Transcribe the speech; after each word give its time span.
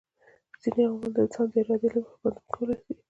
ځيني 0.61 0.81
عوامل 0.87 1.11
د 1.13 1.17
انسان 1.25 1.47
د 1.53 1.55
ارادې 1.61 1.87
له 1.93 1.99
مخي 2.03 2.17
بدلون 2.21 2.49
کولای 2.53 2.77
سي 2.85 2.93